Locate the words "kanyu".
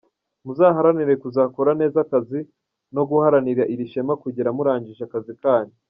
5.43-5.75